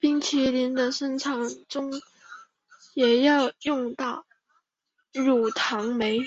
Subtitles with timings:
[0.00, 1.92] 冰淇淋的生产中
[2.94, 4.26] 也要用到
[5.12, 6.18] 乳糖酶。